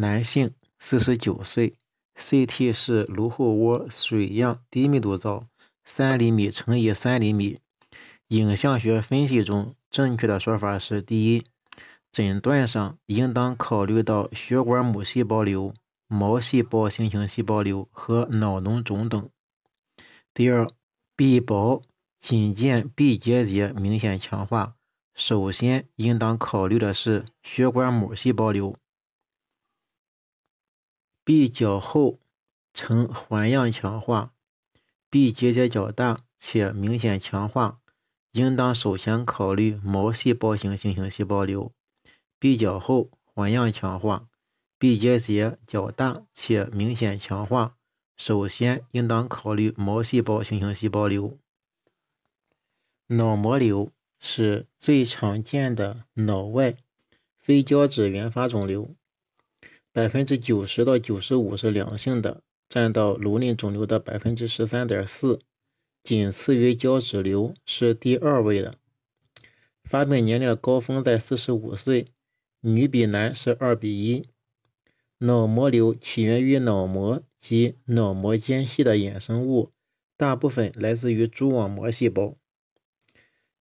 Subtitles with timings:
[0.00, 1.74] 男性，四十九岁
[2.16, 5.44] ，CT 是颅后窝水样低密度灶，
[5.84, 7.58] 三厘米乘以三厘米。
[8.28, 11.44] 影像学分析中，正确的说法是：第一，
[12.10, 15.74] 诊断上应当考虑到血管母细胞瘤、
[16.08, 19.28] 毛细胞形成细胞瘤和脑脓肿等；
[20.32, 20.66] 第二，
[21.14, 21.82] 壁薄
[22.22, 24.76] 仅见壁结节明显强化，
[25.14, 28.74] 首先应当考虑的是血管母细胞瘤。
[31.30, 32.18] 壁较厚
[32.74, 34.32] 呈环样强化，
[35.08, 37.78] 壁结节较大且明显强化，
[38.32, 41.72] 应当首先考虑毛细胞型形成细胞瘤。
[42.40, 44.26] 壁较厚环样强化，
[44.76, 47.76] 壁结节较大且明显强化，
[48.16, 51.38] 首先应当考虑毛细胞形成细胞瘤。
[53.06, 56.76] 脑膜瘤是最常见的脑外
[57.38, 58.96] 非胶质原发肿瘤。
[59.92, 65.40] 百分之九十到九十五是良性的，占到颅内肿瘤的百分之十三点四，
[66.04, 68.76] 仅次于胶质瘤，是第二位的。
[69.82, 72.06] 发病年龄的高峰在四十五岁，
[72.60, 74.28] 女比男是二比一。
[75.18, 79.72] 脑膜瘤起源于脑膜及脑膜间隙的衍生物，
[80.16, 82.36] 大部分来自于蛛网膜细胞，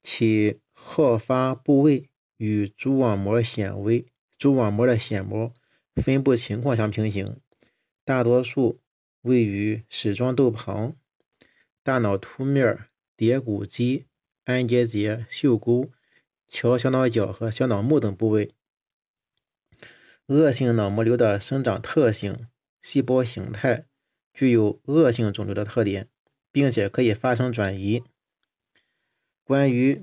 [0.04, 4.06] 其好发部位与蛛网膜纤维、
[4.38, 5.52] 蛛网膜的纤毛。
[6.02, 7.40] 分布情况相平行，
[8.06, 8.80] 大多数
[9.22, 10.96] 位于矢状窦旁、
[11.84, 14.06] 大脑凸面、蝶骨肌、
[14.46, 15.90] 安结节、嗅沟、
[16.48, 18.54] 桥小脑角和小脑木等部位。
[20.28, 22.48] 恶性脑膜瘤的生长特性、
[22.82, 23.86] 细胞形态
[24.34, 26.08] 具有恶性肿瘤的特点，
[26.52, 28.04] 并且可以发生转移。
[29.44, 30.02] 关于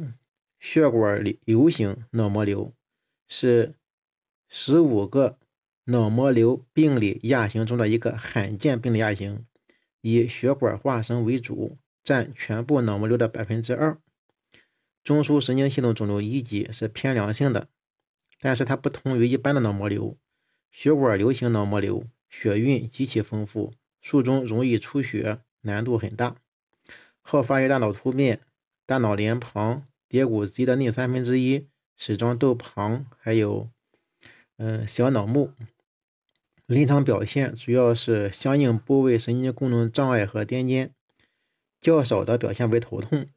[0.58, 2.72] 血管瘤型脑膜瘤，
[3.26, 3.74] 是
[4.48, 5.38] 十五个。
[5.88, 9.46] 脑膜瘤病理亚型中的一个罕见病理亚型，
[10.00, 13.96] 以血管化生为主，占全部脑膜瘤的百分之二。
[15.04, 17.68] 中枢神经系统肿瘤一级是偏良性的，
[18.40, 20.18] 但是它不同于一般的脑膜瘤。
[20.72, 23.72] 血管瘤型脑膜瘤血运极其丰富，
[24.02, 26.34] 术中容易出血，难度很大。
[27.22, 28.40] 好发于大脑突变、
[28.84, 33.70] 大脑帘旁、蝶骨肌的内三分之一、矢状窦旁，还有
[34.56, 35.52] 嗯小脑木。
[36.66, 40.90] 临床表现主要是相应部位神经功能障碍和癫痫，
[41.80, 43.28] 较少的表现为头痛。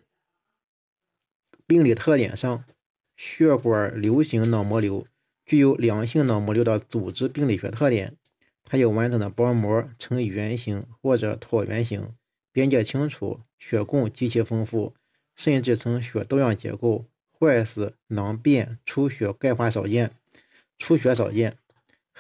[1.68, 2.66] 病理特点上，
[3.16, 5.06] 血管瘤型脑膜瘤
[5.46, 8.16] 具有良性脑膜瘤的组织病理学特点，
[8.64, 12.16] 它有完整的包膜，呈圆形或者椭圆形，
[12.52, 14.96] 边界清楚，血供极其丰富，
[15.36, 17.06] 甚至呈血豆样结构，
[17.40, 20.16] 坏死、囊变、出血、钙化少见，
[20.80, 21.59] 出血少见。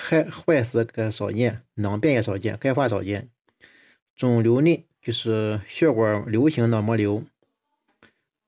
[0.01, 3.29] 坏坏死个少见，囊变也少见，钙化少见。
[4.15, 7.23] 肿瘤内就是血管瘤型脑膜瘤，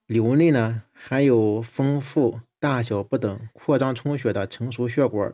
[0.07, 5.34] 瘤内呢含有丰富、大小不等、扩张充血的成熟血管，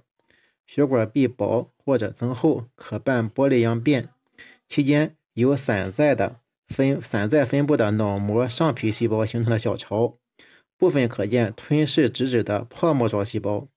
[0.66, 4.10] 血管壁薄或者增厚，可伴玻璃样变，
[4.68, 10.18] 期间有散在的分散在分布的脑膜上皮细胞形成的小巢，
[10.78, 13.68] 部分可见吞噬脂质的泡沫状细胞。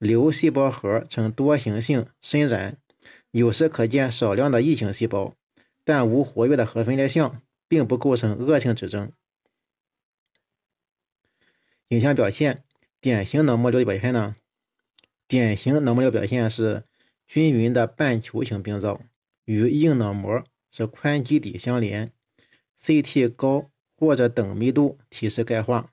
[0.00, 2.78] 瘤细胞核呈多形性深染，
[3.32, 5.34] 有时可见少量的异型细胞，
[5.84, 9.12] 但无活跃的核分裂项，并不构成恶性指征。
[11.88, 12.64] 影像表现，
[12.98, 14.36] 典型脑膜瘤的表现呢？
[15.28, 16.82] 典型脑膜瘤表现是
[17.26, 19.02] 均匀的半球形病灶，
[19.44, 22.10] 与硬脑膜是宽基底相连
[22.82, 25.92] ，CT 高或者等密度提示钙化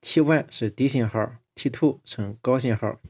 [0.00, 1.34] ，T1 是低信号。
[1.54, 3.00] T2 呈高信号，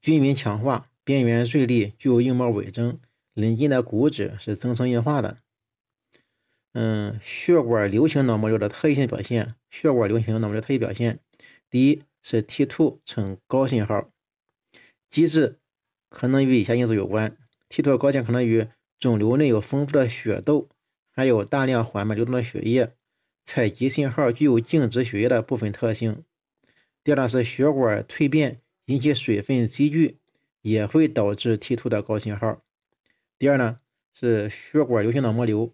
[0.00, 2.98] 均匀强化，边缘锐利，具有硬膜伪征，
[3.34, 5.38] 邻近的骨质是增生硬化的。
[6.72, 11.20] 嗯，血管瘤型脑膜瘤的特异性表现，血管瘤型脑膜瘤特异表现，
[11.68, 14.10] 第一是 T2 呈高信号，
[15.10, 15.58] 机制
[16.08, 17.36] 可能与以下因素有关
[17.68, 18.68] ：T2 高线可能与
[18.98, 20.68] 肿瘤内有丰富的血豆，
[21.12, 22.94] 还有大量缓慢流动的血液，
[23.44, 26.24] 采集信号具有静止血液的部分特性。
[27.08, 30.18] 第二呢是血管蜕变引起水分积聚，
[30.60, 32.60] 也会导致 T2 的高信号。
[33.38, 33.78] 第二呢
[34.12, 35.72] 是血管瘤型脑膜瘤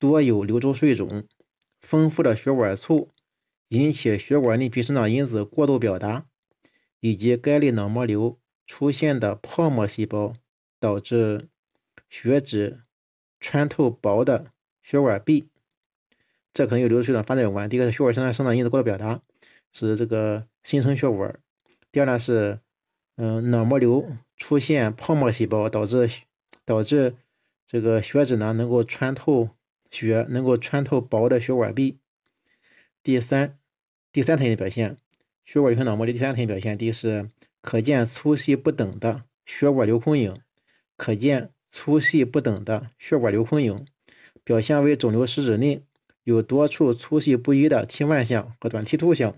[0.00, 1.28] 多有瘤周水肿，
[1.80, 3.12] 丰富的血管簇
[3.68, 6.26] 引起血管内皮生长因子过度表达，
[6.98, 10.32] 以及该类脑膜瘤出现的泡沫细胞
[10.80, 11.48] 导致
[12.10, 12.80] 血脂
[13.38, 14.50] 穿透薄的
[14.82, 15.48] 血管壁，
[16.52, 17.68] 这可能与瘤水肿发展有关。
[17.70, 19.22] 第一个是血管生长生长因子过度表达。
[19.74, 21.38] 是这个新生血管。
[21.92, 22.60] 第二呢是
[23.16, 26.08] 嗯，脑膜瘤出现泡沫细胞，导致
[26.64, 27.14] 导致
[27.66, 29.50] 这个血脂呢能够穿透
[29.90, 31.98] 血，能够穿透薄的血管壁。
[33.02, 33.58] 第三，
[34.10, 34.96] 第三层的表现，
[35.44, 37.30] 血管瘤型脑膜瘤第三层表现，第一是
[37.60, 40.40] 可见粗细不等的血管流空影，
[40.96, 43.86] 可见粗细不等的血管流空影，
[44.42, 45.82] 表现为肿瘤实质内
[46.24, 49.36] 有多处粗细不一的 T1 项和短 T2 项，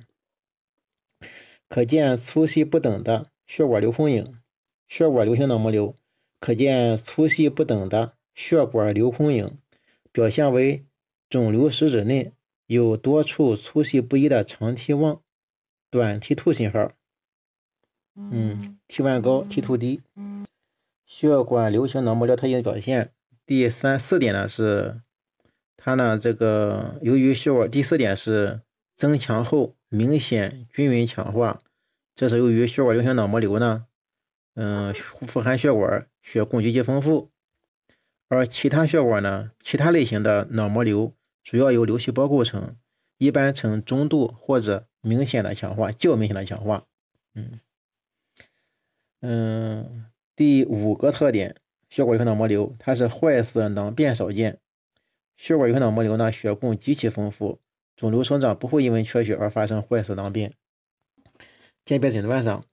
[1.68, 3.30] 可见粗细不等的。
[3.46, 4.34] 血管流空影，
[4.88, 5.94] 血管瘤型脑膜瘤
[6.40, 9.56] 可见粗细不等的血管流空影，
[10.10, 10.84] 表现为
[11.30, 12.32] 肿瘤实质内
[12.66, 15.20] 有多处粗细不一的长 T1、
[15.90, 16.90] 短 T2 信号。
[18.16, 20.02] 嗯，T1 高，T2 低。
[21.06, 23.12] 血管瘤型脑膜瘤特性表现，
[23.46, 25.00] 第三四点呢是
[25.76, 28.62] 它呢这个由于血管第四点是
[28.96, 31.58] 增强后明显均匀强化。
[32.14, 33.86] 这是由于血管瘤型脑膜瘤呢，
[34.54, 34.94] 嗯，
[35.28, 37.30] 富含血管，血供给极丰富，
[38.28, 41.12] 而其他血管呢，其他类型的脑膜瘤
[41.44, 42.76] 主要由瘤细胞构成，
[43.18, 46.86] 一般呈中度或者明显的强化，较明显的强化。
[47.34, 47.60] 嗯
[49.20, 51.56] 嗯，第五个特点，
[51.90, 54.58] 血管瘤型脑膜瘤它是坏死囊变少见，
[55.36, 57.60] 血管瘤型脑膜瘤呢，血供极其丰富，
[57.96, 60.52] 肿瘤生长不会因为缺血而发生坏死囊变。
[61.84, 62.64] 鉴别诊断上，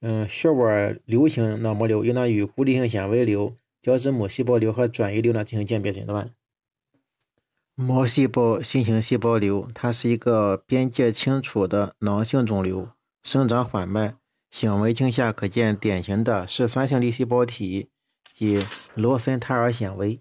[0.00, 6.30] 嗯，血管瘤型脑膜瘤应当与孤立性纤维瘤、角质母细胞瘤和转移瘤呢进行鉴别诊断。
[7.74, 12.88] 毛细胞新型细胞瘤，它是一个边界清楚的囊性肿瘤，
[13.22, 14.18] 生长缓慢，
[14.50, 17.90] 显微镜下可见典型的嗜酸性粒细胞体
[18.34, 18.64] 及
[18.94, 20.20] 罗森塔尔纤维。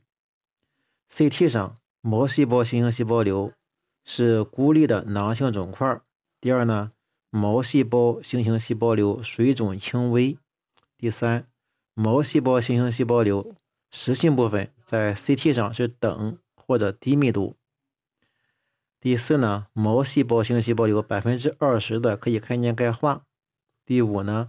[1.14, 3.54] CT 上，毛细胞新型细胞瘤
[4.06, 6.00] 是孤立的囊性肿块。
[6.40, 6.92] 第二呢？
[7.32, 10.38] 毛细胞新型细胞瘤水肿轻微。
[10.96, 11.46] 第三，
[11.94, 13.56] 毛细胞新型细胞瘤
[13.92, 17.58] 实性部分在 CT 上是等或者低密度。
[19.02, 23.26] 第四呢，毛细胞新型细胞瘤百分之二十的可以看见钙化。
[23.86, 24.48] 第五呢，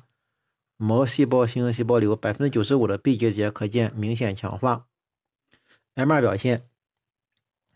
[0.76, 4.86] 毛细胞新型细胞瘤百分之九十五的 B 结节可见明显强化。
[5.96, 6.68] MR 表现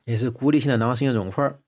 [0.04, 1.58] 也是孤立性的囊性肿块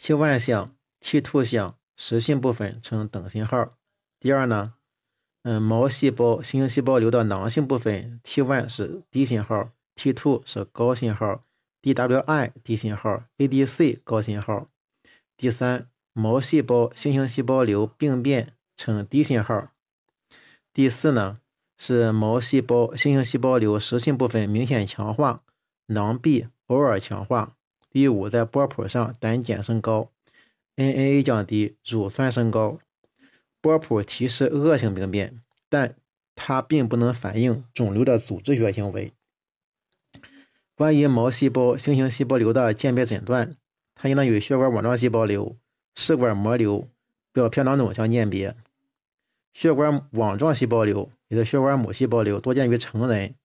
[0.00, 1.76] ，T1 项、T two 项。
[1.96, 3.70] 实性部分呈等信号。
[4.18, 4.74] 第二呢，
[5.44, 11.42] 嗯，毛细胞新型细胞瘤的囊性部分，T1 是低信号，T two 是高信号
[11.82, 14.66] ，DWI 低信号，ADC 高信号。
[15.36, 19.68] 第三，毛细胞新型细胞瘤病变呈低信号。
[20.72, 21.38] 第四呢，
[21.78, 25.42] 是毛细胞新型细胞瘤实性部分明显强化，
[25.86, 27.54] 囊壁偶尔强化。
[27.94, 30.10] 第五，在波谱上胆碱升高。
[30.74, 32.80] NAA 降低，乳酸升高，
[33.60, 35.94] 波谱提示恶性病变，但
[36.34, 39.12] 它并不能反映肿瘤的组织学行为。
[40.74, 43.54] 关于毛细胞星型细胞瘤的鉴别诊断，
[43.94, 45.56] 它应当与血管网状细胞瘤、
[45.94, 46.88] 室管膜瘤、
[47.32, 48.56] 表皮囊肿相鉴别。
[49.52, 53.36] 血管网状细胞瘤也是血管母细胞瘤，多见于成人，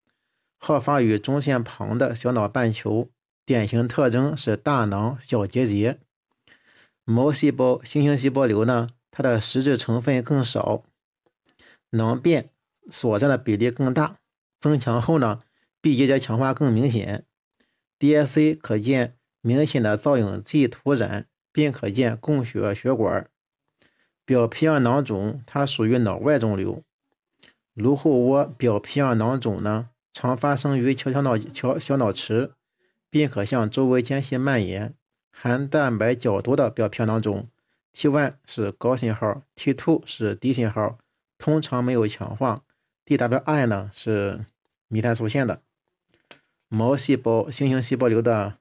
[0.57, 3.07] 好发于中线旁的小脑半球，
[3.49, 5.97] 典型特征是大囊小结节。
[7.03, 10.83] 毛细胞新型细胞瘤呢，它的实质成分更少，
[11.89, 12.51] 囊变
[12.91, 14.17] 所占的比例更大，
[14.59, 15.39] 增强后呢
[15.81, 17.25] ，B 结节强化更明显
[17.97, 23.27] ，DSC 可见明显的造影剂涂染，并可见供血血管。
[24.25, 26.83] 表皮样囊肿它属于脑外肿瘤，
[27.73, 32.51] 颅后窝表皮样囊肿呢，常发生于桥小脑桥小脑池，
[33.09, 34.93] 并可向周围间隙蔓延。
[35.31, 37.47] 含蛋白较多的表皮囊肿
[37.93, 40.99] ，T1 是高信号，T2 是低信号，
[41.37, 42.63] 通常没有强化
[43.05, 44.45] ，DWI 呢是
[44.89, 45.61] 弥散出现的。
[46.67, 48.57] 毛细胞星形细胞瘤的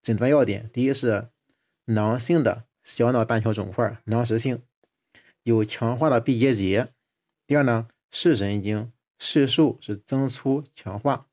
[0.00, 1.28] 诊断要点：第一是
[1.86, 4.62] 囊性的小脑半球肿块，囊实性，
[5.42, 6.86] 有强化的 B 结节；
[7.46, 11.26] 第二呢，视神经视数是增粗强化；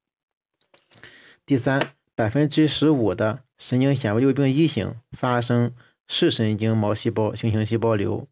[1.45, 3.43] 第三，百分之十五的。
[3.57, 5.75] 神经纤维瘤病一型发生
[6.07, 8.27] 视神经毛细胞新型细胞瘤。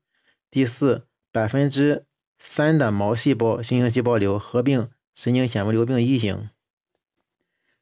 [0.50, 2.04] 第四，百分之
[2.40, 6.50] 三的毛细胞新型细胞瘤合并神经纤维瘤病一型。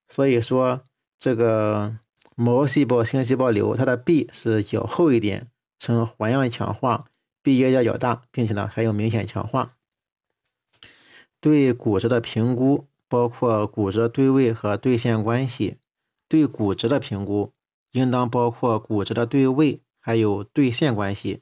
[0.09, 0.83] 所以说，
[1.17, 1.99] 这个
[2.35, 5.47] 毛细胞新型细胞瘤，它的壁是较厚一点，
[5.79, 7.05] 呈环样强化，
[7.41, 9.71] 壁结节较大，并且呢还有明显强化。
[11.39, 15.77] 对骨折的评估包括骨折对位和对线关系。
[16.27, 17.53] 对骨质的评估
[17.91, 21.41] 应当包括骨质的对位，还有对线关系。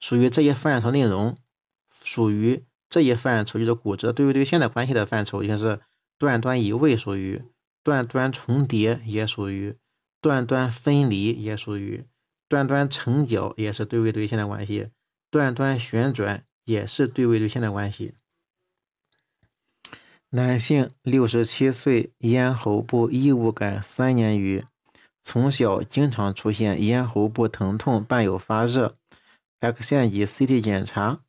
[0.00, 1.36] 属于这一范畴内容，
[2.02, 5.80] 属于这一范畴就是骨质对位对线的关系的范畴，就是
[6.18, 7.42] 段端移位属于，
[7.82, 9.76] 段端重叠也属于，
[10.20, 12.04] 段端分离也属于，
[12.48, 14.90] 段端成角也是对位对线的关系，
[15.30, 18.14] 段端旋转也是对位对线的关系。
[20.36, 24.64] 男性，六十七岁，咽喉部异物感三年余，
[25.22, 28.96] 从小经常出现咽喉部疼痛伴有发热
[29.60, 31.20] ，X 线及 CT 检查。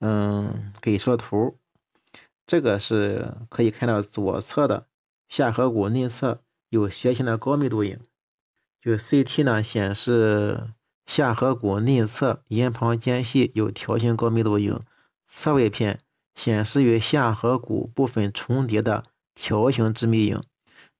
[0.00, 1.56] 嗯，给出图，
[2.46, 4.86] 这个是可以看到左侧的
[5.30, 7.98] 下颌骨内侧有斜形的高密度影，
[8.82, 10.74] 就 CT 呢显示
[11.06, 14.78] 下颌骨内侧咽旁间隙有条形高密度影，
[15.26, 16.00] 侧位片
[16.36, 20.40] 显示与下颌骨部分重叠的条形致密影，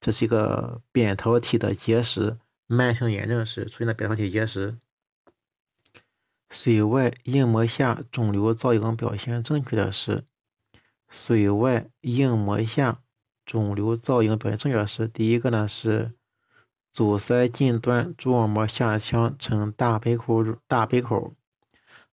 [0.01, 4.77] 这是一个扁桃体的结石，慢性炎症时出现的扁桃体结石。
[6.49, 10.25] 髓外硬膜下肿瘤造影表现正确的是，
[11.13, 13.03] 髓外硬膜下
[13.45, 16.13] 肿瘤造影表现正确的是，第一个呢是
[16.93, 21.35] 阻塞近端蛛网膜下腔呈大杯口大杯口，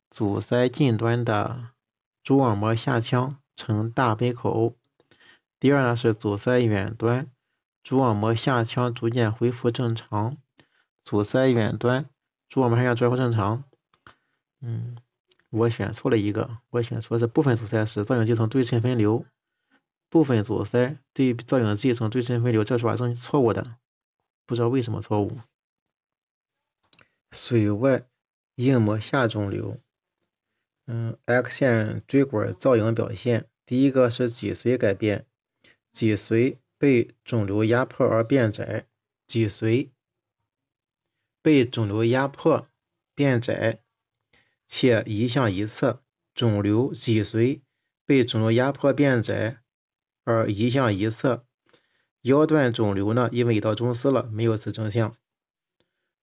[0.10, 1.70] 阻塞近端的
[2.24, 4.76] 蛛网膜下腔呈大杯口。
[5.60, 7.30] 第二呢是阻塞远端
[7.84, 10.38] 蛛网膜下腔逐渐恢复正常，
[11.04, 12.10] 阻塞远端
[12.48, 13.64] 蛛网膜下腔恢复正常。
[14.62, 14.98] 嗯，
[15.50, 19.26] 我选错了一个，我选错是部分阻塞时造影肌层对称分流，
[20.10, 23.76] 部分阻塞对造影肌层对称分流，这是法是错误的，
[24.46, 25.40] 不知道为什么错误。
[27.32, 28.06] 髓外
[28.56, 29.78] 硬膜下肿瘤，
[30.86, 35.26] 嗯，X 线椎管造影表现，第一个是脊髓改变，
[35.92, 38.88] 脊髓被肿瘤压迫而变窄，
[39.26, 39.92] 脊髓
[41.42, 42.68] 被肿瘤压迫
[43.16, 43.80] 变窄。
[44.68, 46.02] 且移向一侧，
[46.34, 47.62] 肿瘤脊髓
[48.06, 49.62] 被肿瘤压迫变窄
[50.24, 51.46] 而移向一侧。
[52.22, 55.16] 腰段肿瘤呢，因为已到中枢了，没有此征象。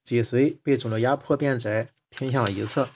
[0.02, 2.88] 脊髓被肿瘤压迫变窄，偏向一侧。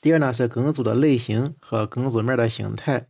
[0.00, 3.08] 第二呢是梗阻的类型和梗阻面的形态。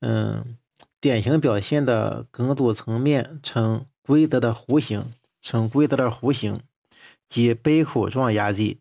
[0.00, 0.56] 嗯，
[1.00, 6.62] 典型表现的梗阻层面呈规则的弧形，呈规则的弧形
[7.28, 8.80] 及杯口状压迹。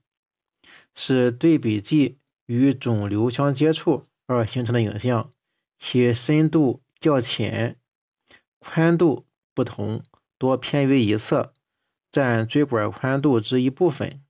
[0.96, 5.32] 是对比剂与肿瘤相接触而形成的影像，
[5.78, 7.78] 其深度较浅，
[8.60, 10.04] 宽度不同，
[10.38, 11.54] 多偏于一侧，
[12.12, 14.22] 占椎管宽度之一部分。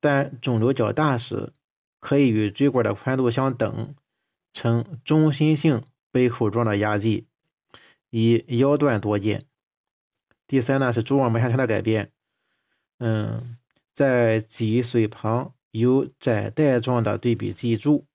[0.00, 1.52] 但肿瘤较大时，
[2.06, 3.96] 可以与椎管的宽度相等，
[4.52, 5.82] 呈中心性
[6.12, 7.26] 杯口状的压迹，
[8.10, 9.44] 以腰段多见。
[10.46, 12.12] 第三呢是蛛网膜下腔的改变，
[12.98, 13.58] 嗯，
[13.92, 15.52] 在脊髓旁。
[15.72, 18.06] 有窄带状的对比记柱，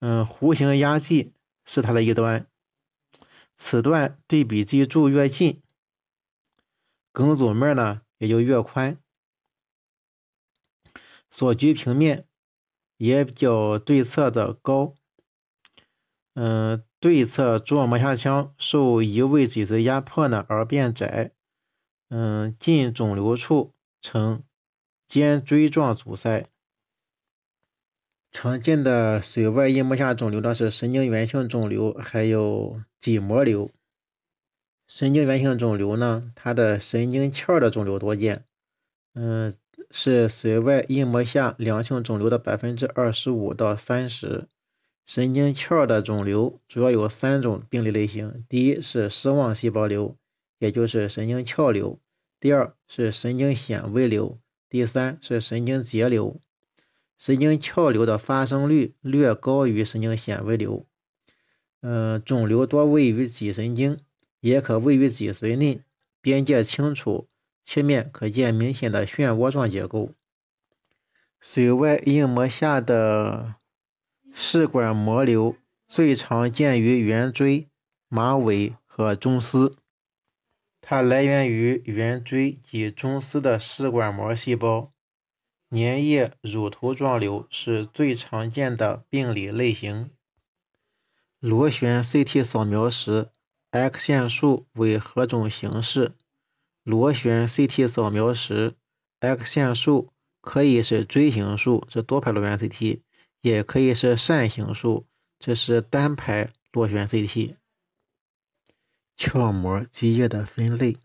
[0.00, 1.32] 嗯，弧形压迹
[1.64, 2.46] 是它的一端，
[3.56, 5.62] 此段对比记柱越近，
[7.12, 8.98] 梗阻面呢也就越宽，
[11.30, 12.26] 所居平面
[12.96, 14.94] 也比较对侧的高，
[16.34, 21.32] 嗯，对侧蛛网膜下腔受移位脊髓压迫呢而变窄，
[22.08, 24.42] 嗯，近肿瘤处呈
[25.06, 26.46] 尖锥状阻塞。
[28.32, 33.70] 常见的髓外硬膜下肿瘤呢是神经源性肿瘤，还有脊膜瘤。
[34.88, 38.44] 神经源性肿瘤呢，它的神经鞘的肿瘤多见，
[39.14, 39.54] 嗯，
[39.90, 44.46] 是髓外硬膜下良性肿瘤的百分之二十五到三十。
[45.06, 50.16] 神经鞘的肿瘤主要有三种病理类型：第一是失望细胞瘤，
[50.58, 51.98] 也就是神经鞘瘤；
[52.40, 54.38] 第二是神经纤维瘤；
[54.68, 56.40] 第三是神经节瘤。
[57.18, 60.84] 神经鞘瘤的发生率略高于神经纤维瘤。
[61.80, 63.98] 嗯，肿瘤多位于脊神经，
[64.40, 65.82] 也可位于脊髓内，
[66.20, 67.28] 边界清楚，
[67.66, 70.12] 切面可见明显的漩涡状结构。
[71.42, 73.56] 髓外硬膜下的
[74.32, 75.56] 室管膜瘤
[75.86, 77.68] 最常见于圆锥、
[78.08, 79.76] 马尾和中丝，
[80.80, 84.92] 它来源于圆锥及中丝的室管膜细胞。
[85.70, 90.10] 粘液乳头状瘤是最常见的病理类型。
[91.40, 93.30] 螺旋 CT 扫描时
[93.72, 96.12] ，X 线束为何种形式？
[96.86, 98.76] 螺旋 CT 扫描时
[99.18, 103.00] ，X 线束可以是锥形束，是多排螺旋 CT，
[103.40, 105.04] 也可以是扇形束，
[105.40, 107.56] 这是单排螺旋 CT。
[109.16, 110.96] 鞘膜积液的分类，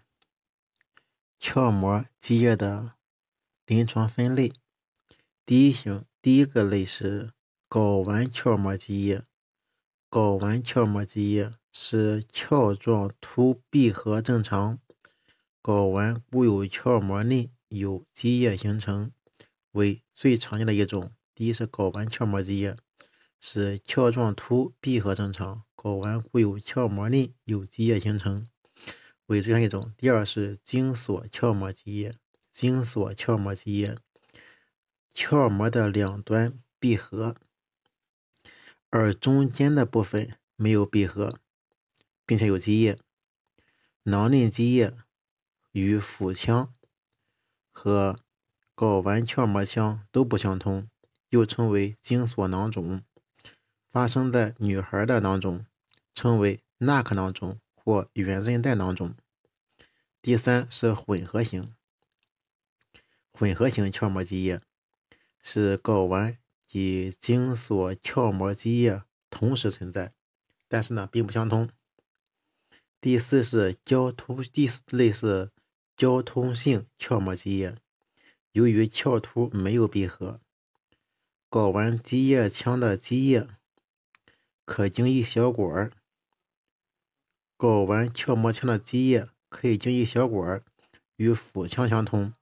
[1.39, 2.93] 鞘膜积液的。
[3.65, 4.53] 临床分类，
[5.47, 7.31] 第一型第一个类是
[7.67, 9.23] 睾丸鞘膜积液。
[10.11, 14.77] 睾丸鞘膜积液是鞘状突闭合正常，
[15.63, 19.11] 睾丸固有鞘膜内有积液形成，
[19.73, 21.11] 为最常见的一种。
[21.35, 22.75] 第一是睾丸鞘膜积液，
[23.39, 28.49] 是鞘状突闭合正常，睾丸固有鞘膜内有积液形成，
[29.27, 29.93] 为这样一种。
[29.97, 32.15] 第二是精索鞘膜积液，
[32.51, 33.97] 精索鞘膜积液，
[35.11, 37.35] 鞘膜的两端闭合。
[38.89, 41.39] 而中间的部分没有闭合，
[42.25, 42.97] 并且有积液，
[44.03, 44.93] 囊内积液
[45.71, 46.73] 与腹腔
[47.71, 48.19] 和
[48.75, 50.89] 睾丸鞘膜腔都不相通，
[51.29, 53.03] 又称为精索囊肿。
[53.89, 55.65] 发生在女孩的囊肿
[56.13, 59.15] 称为纳克囊肿或圆韧带囊肿。
[60.21, 61.73] 第三是混合型，
[63.31, 64.61] 混合型鞘膜积液
[65.41, 66.37] 是睾丸。
[66.71, 70.13] 及精索鞘膜积液同时存在，
[70.69, 71.69] 但是呢并不相通。
[73.01, 75.51] 第四是交通，第四类是
[76.01, 77.77] 交通性鞘膜积液，
[78.53, 80.39] 由于鞘突没有闭合，
[81.47, 83.47] 睾丸积液腔的积液
[84.65, 85.91] 可经一小管
[87.55, 90.63] 睾丸鞘膜腔的积液可以经一小管
[91.17, 92.33] 与腹腔相通，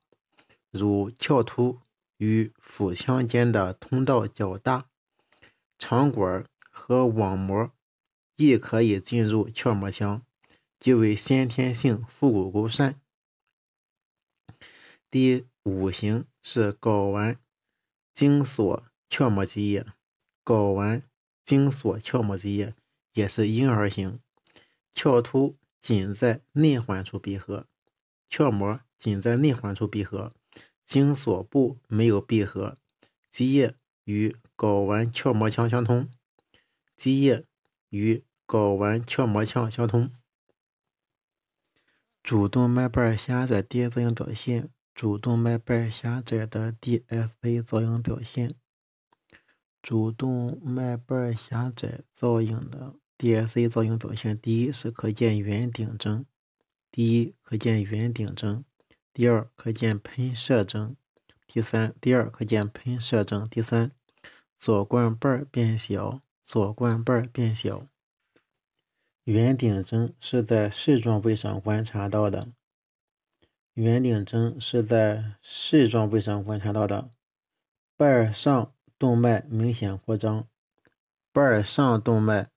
[0.71, 1.81] 如鞘突。
[2.15, 4.87] 与腹腔间的通道较大，
[5.77, 7.71] 肠管和网膜
[8.37, 10.21] 亦可以进入鞘膜腔，
[10.77, 12.95] 即为先天性腹股沟疝。
[15.11, 17.39] 第五型是睾丸
[18.13, 19.85] 精索鞘膜积液，
[20.45, 21.01] 睾丸
[21.43, 22.75] 精索鞘膜积液
[23.13, 24.19] 也是婴儿型，
[24.93, 27.65] 鞘突仅在内环处闭合，
[28.29, 30.31] 鞘膜仅在内环处闭合。
[30.85, 32.75] 精索部没有闭合，
[33.29, 33.75] 积液
[34.05, 36.09] 与睾丸鞘膜腔相通，
[36.95, 37.45] 积液
[37.89, 40.11] 与睾丸鞘膜腔相通。
[42.23, 48.53] 主动脉瓣狭窄 d s 造影表现，主动脉瓣狭窄的 DSA 造影表现，
[49.81, 56.25] 主动脉瓣狭窄造影的 DSA 造影表现，第一是可见圆顶征，
[56.91, 58.65] 第一可见圆顶征。
[59.13, 60.95] 第二，可见喷射征；
[61.47, 63.93] 第三，第二可见喷射征；第三，
[64.57, 67.87] 左冠瓣变小，左冠瓣变小。
[69.23, 72.51] 圆顶征是在视状位上观察到的，
[73.79, 77.09] 圆顶征是在视状位上观察到的。
[77.95, 80.49] 瓣上动脉明显扩张，
[81.31, 82.49] 瓣上动脉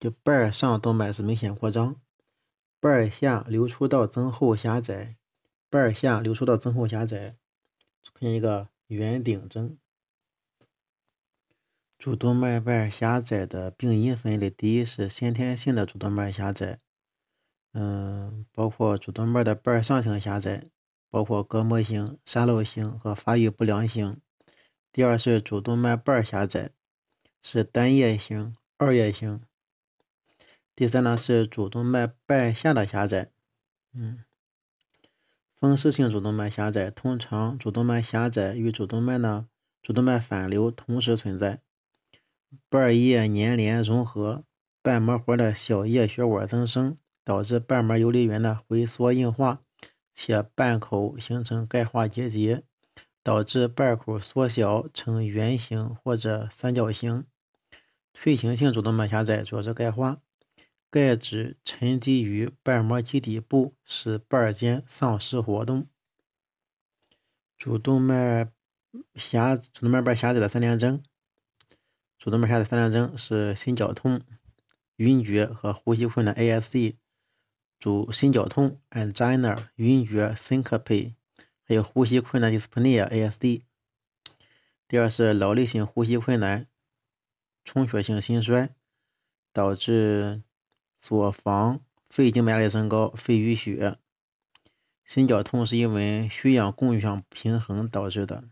[0.00, 1.94] 就瓣上动脉是明显扩张，
[2.80, 5.14] 瓣下流出道增厚狭窄。
[5.70, 7.36] 瓣下流出的增厚狭窄，
[8.02, 9.78] 出现一个圆顶征。
[11.96, 16.78] 主动脉瓣狭窄的病因分类，第一是先天性的主动脉狭窄，
[17.78, 20.64] 嗯，包括主动脉的瓣上型狭窄，
[21.10, 24.18] 包括隔膜型、沙漏型和发育不良型。
[24.90, 26.70] 第二是主动脉瓣狭窄，
[27.42, 29.42] 是单叶型、二叶型。
[30.74, 33.30] 第三呢是主动脉瓣下的狭窄，
[33.92, 34.24] 嗯。
[35.54, 39.48] 风湿性主动脉狭窄，通常主动脉狭窄与主动脉呢
[39.82, 41.60] 主动脉反流同时存在，
[42.70, 44.44] 瓣叶粘连融合，
[44.80, 49.58] 瓣膜环的小叶血管增生，导致瓣膜游离源的回缩硬化，
[50.14, 52.62] 且瓣口形成钙化结节，
[53.24, 57.24] 导致瓣口缩小呈圆形或者三角形。
[58.12, 60.20] 退行性主动脉狭窄主要是钙化。
[60.88, 65.88] 钙质沉积于瓣膜基底部，使瓣尖丧失活动。
[67.58, 68.52] 主动脉
[69.16, 71.02] 狭主动脉瓣狭窄的三联征，
[72.20, 74.22] 主动脉狭窄三联征是心绞痛、
[74.98, 76.94] 晕厥和呼吸困难 （ASD）。
[77.78, 81.14] 主心绞痛 （angina）、晕厥 （syncope）
[81.64, 83.62] 还有呼吸困难 （dyspnea） （ASD）。
[84.88, 86.66] 第二是劳累性呼吸困难、
[87.64, 88.70] 充血性心衰，
[89.52, 90.42] 导致。
[90.98, 93.98] 左房肺静脉压力升高、肺淤血，
[95.04, 98.48] 心绞痛是因为血氧供氧平衡导致的。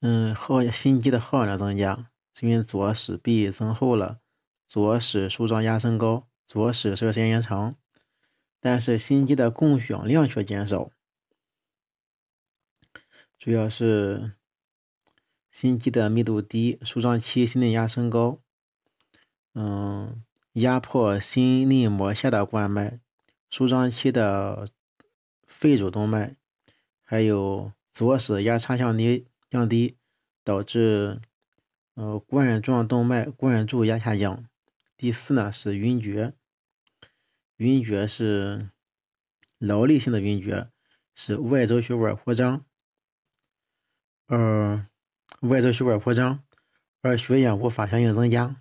[0.00, 4.20] 嗯，耗心肌的耗氧量增加，是因为左室壁增厚了，
[4.66, 7.76] 左室舒张压升高，左室收缩时间延长，
[8.58, 10.90] 但是心肌的供血量却减少，
[13.38, 14.32] 主要是
[15.52, 18.40] 心肌的密度低，舒张期心内压升高。
[19.54, 20.24] 嗯。
[20.54, 22.98] 压迫心内膜下的冠脉，
[23.48, 24.68] 舒张期的
[25.46, 26.34] 肺主动脉，
[27.04, 29.96] 还有左室压差向低降低，
[30.42, 31.20] 导致
[31.94, 34.44] 呃，冠状动脉冠柱压下降。
[34.96, 36.34] 第四呢是晕厥，
[37.60, 38.70] 晕厥是
[39.58, 40.70] 劳力性的晕厥，
[41.14, 42.64] 是外周血管扩张，
[44.28, 44.88] 呃，
[45.42, 46.42] 外周血管扩张，
[47.02, 48.56] 而血氧无法相应增加，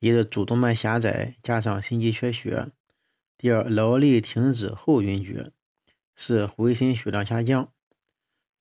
[0.00, 2.70] 一是主动脉狭窄加上心肌缺血。
[3.38, 5.52] 第二，劳力停止后晕厥，
[6.14, 7.72] 是回心血量下降，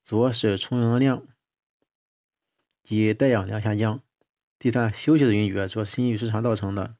[0.06, 1.28] 左室充盈量。
[2.82, 4.02] 及带氧量下降。
[4.58, 6.96] 第三，休息的晕厥主要是心律失常造成的。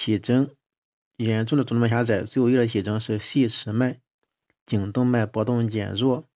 [0.00, 0.54] 体征
[1.16, 4.00] 严重的主动脉狭窄，最有益的体征是细尺脉，
[4.64, 6.28] 颈动脉搏动减弱，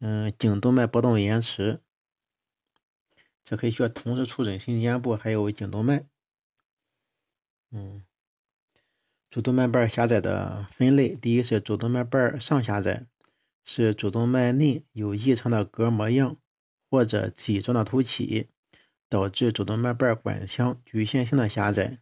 [0.00, 1.80] 嗯，颈动脉搏动延迟。
[3.44, 6.04] 这可以需要同时触诊心尖部还有颈动脉。
[7.70, 8.04] 嗯，
[9.30, 13.06] 主动脉瓣狭窄的分类，第一是主动脉瓣上狭窄。
[13.62, 16.36] 是主动脉内有异常的隔膜样
[16.90, 18.48] 或者脊状的凸起，
[19.08, 22.00] 导致主动脉瓣管腔局限性的狭窄。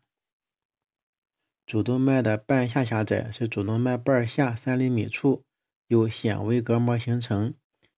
[1.67, 5.45] 主动脉的瓣下狭窄是主动脉瓣下三厘米处
[5.87, 7.55] 有显微隔膜形成，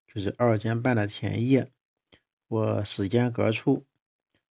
[0.07, 1.69] 就是二尖瓣的前叶
[2.47, 3.85] 或室间隔处，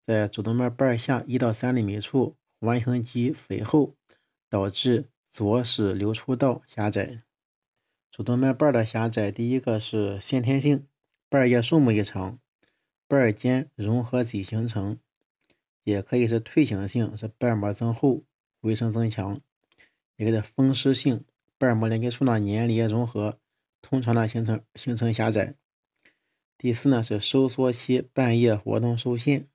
[0.05, 3.95] 在主动脉瓣下一到三厘米处环形肌肥厚，
[4.49, 7.23] 导致左室流出道狭窄。
[8.11, 10.85] 主动脉瓣的狭窄，第一个是先天性，
[11.29, 12.39] 瓣叶数目异常，
[13.07, 14.99] 瓣间融合体形成，
[15.85, 18.23] 也可以是退行性，是瓣膜增厚，
[18.67, 19.39] 回声增强，
[20.17, 21.23] 也可以是风湿性，
[21.57, 23.39] 瓣膜连接处呢粘连融合，
[23.81, 25.55] 通常呢形成形成狭窄。
[26.57, 29.47] 第四呢是收缩期瓣叶活动受限。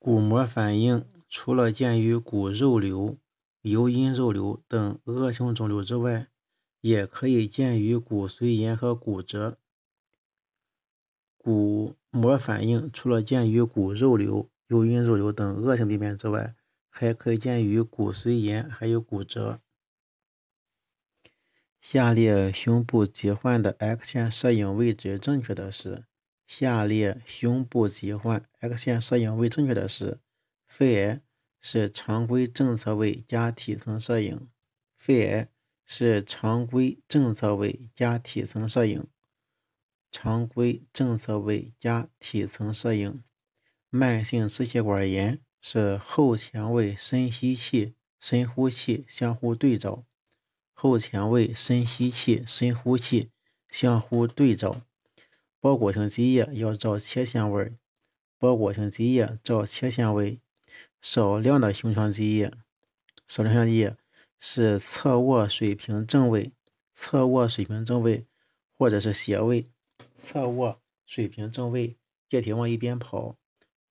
[0.00, 3.16] 骨膜反应除了见于骨肉瘤、
[3.60, 6.26] 尤因肉瘤等恶性肿瘤之外，
[6.80, 9.56] 也可以见于骨髓炎和骨折。
[11.36, 16.56] 骨膜反应除了见于骨肉瘤、尤因肉瘤等恶性病变之外，
[16.98, 19.60] 还可以见于骨髓炎还有骨折。
[21.80, 26.04] 下列胸部疾患的 X 线摄影位置正确的是：
[26.46, 30.18] 下列胸部疾患 X 线摄影位正确的是：
[30.66, 31.20] 肺癌
[31.60, 34.48] 是常规正侧位加体层摄影，
[34.96, 35.48] 肺癌。
[35.90, 39.06] 是常规正侧位加体层摄影，
[40.10, 43.24] 常规正侧位加体层摄影。
[43.88, 50.04] 慢性支气管炎是后前位深吸气、深呼气相互对照，
[50.72, 53.30] 后前位深吸气、深呼气
[53.68, 54.82] 相互对照。
[55.60, 57.72] 包裹性积液要照切线位，
[58.38, 60.40] 包裹性积液照切线位。
[61.00, 62.52] 少量的胸腔积液，
[63.26, 63.96] 少量积液。
[64.40, 66.52] 是侧卧水平正位，
[66.94, 68.24] 侧卧水平正位，
[68.76, 69.64] 或者是斜位，
[70.16, 71.96] 侧卧水平正位，
[72.30, 73.34] 液体往一边跑，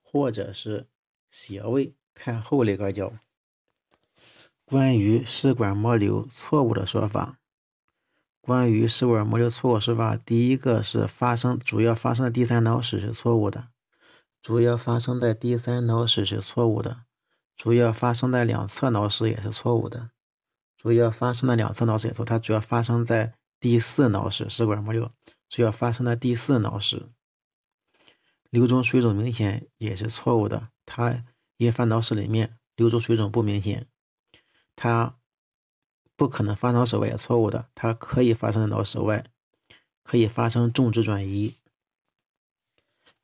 [0.01, 0.87] 或者是
[1.29, 3.13] 斜位，看后肋隔角。
[4.65, 7.37] 关于食管膜瘤错误的说法，
[8.41, 13.67] 关于食管膜瘤错误说法，第一个是发生主要发生的第三脑室是错误的，
[14.41, 17.03] 主要发生在第三脑室是错误的，
[17.55, 20.09] 主要发生在两侧脑室也是错误的。
[20.77, 25.11] 主要发生的两侧脑室也错，它主要发生在第四脑室，食管膜瘤
[25.49, 27.09] 主要发生在第四脑室。
[28.49, 31.25] 瘤中水肿明显也是错误的，它
[31.57, 33.87] 引发脑室里面，瘤中水肿不明显，
[34.75, 35.17] 它
[36.15, 39.25] 不可能发脑室外也错误的，它可以发生脑室外，
[40.03, 41.55] 可以发生种植转移。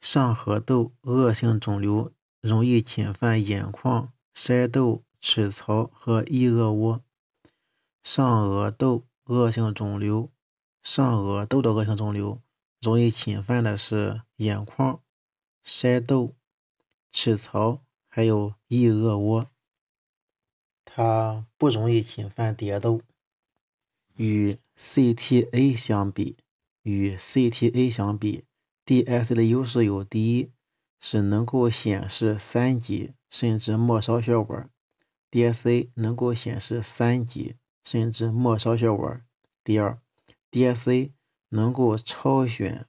[0.02, 7.02] 上颌窦恶性肿瘤容易侵犯眼眶、筛窦、齿槽和翼腭窝。
[8.04, 10.30] 上颚窦恶性肿瘤，
[10.82, 12.42] 上颚窦的恶性肿瘤
[12.82, 15.00] 容易侵犯的是眼眶、
[15.65, 16.36] 筛窦、
[17.10, 19.49] 齿槽，还有翼腭窝。
[20.86, 23.02] 它不容易侵犯蝶窦。
[24.15, 26.38] 与 CTA 相比，
[26.84, 28.45] 与 CTA 相比
[28.86, 30.52] ，DSA 的优势有：第一，
[30.99, 34.69] 是能够显示三级甚至末梢血管
[35.32, 37.56] ；DSA 能够显示三级。
[37.84, 39.26] 甚至末梢血管。
[39.62, 39.99] 第二
[40.52, 41.12] ，DSA
[41.49, 42.88] 能够超选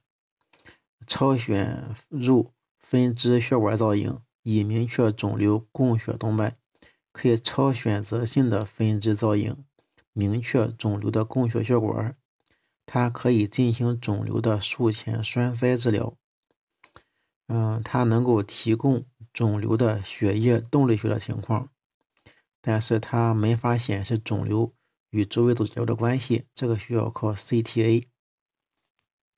[1.05, 2.53] 超选入
[2.89, 6.55] 分支血管造影，以明确肿瘤供血动脉，
[7.11, 9.65] 可以超选择性的分支造影，
[10.13, 12.15] 明确肿瘤的供血血管。
[12.85, 16.15] 它可以进行肿瘤的术前栓塞治疗。
[17.47, 21.69] 嗯，它能够提供肿瘤的血液动力学的情况，
[22.61, 24.73] 但是它没法显示肿瘤。
[25.11, 28.07] 与周围组织的关系，这个需要靠 CTA。